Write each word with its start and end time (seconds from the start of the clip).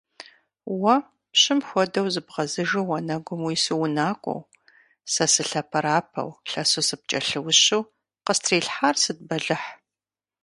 Уэ 0.81 0.95
пщым 1.31 1.59
хуэдэу 1.67 2.07
зыбгъэзыжу 2.13 2.83
уанэгум 2.89 3.41
уису 3.47 3.77
унакӀуэу, 3.85 4.41
сэ 5.13 5.25
сылъэпэрапэу 5.33 6.29
лъэсу 6.49 6.83
сыпкӀэлъыущу, 6.87 7.81
къыстрилъхьар 8.25 8.95
сыт 9.03 9.19
бэлыхь? 9.27 9.67